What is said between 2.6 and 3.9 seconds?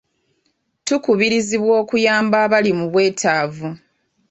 mu bwetaavu.